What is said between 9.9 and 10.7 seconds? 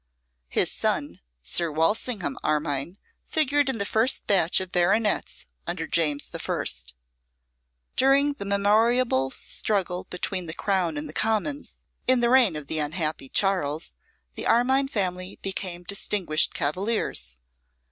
between the